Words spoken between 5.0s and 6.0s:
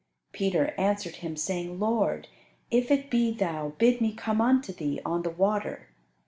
on the water."